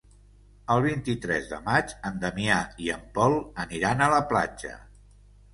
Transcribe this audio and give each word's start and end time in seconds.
El 0.75 0.79
vint-i-tres 0.85 1.49
de 1.51 1.59
maig 1.67 1.93
en 2.11 2.17
Damià 2.25 2.57
i 2.87 2.91
en 2.97 3.05
Pol 3.19 3.39
aniran 3.67 4.03
a 4.07 4.09
la 4.15 4.23
platja. 4.33 4.77